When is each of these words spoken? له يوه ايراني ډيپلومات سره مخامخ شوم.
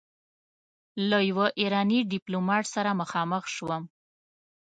له 1.09 1.17
يوه 1.29 1.47
ايراني 1.61 1.99
ډيپلومات 2.11 2.65
سره 2.75 2.91
مخامخ 3.01 3.43
شوم. 3.55 3.83